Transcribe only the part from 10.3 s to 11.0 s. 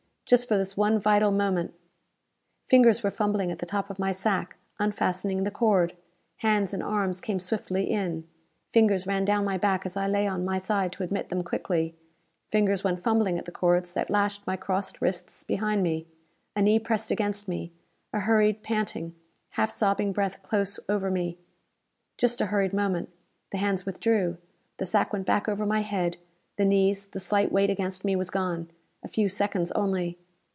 my side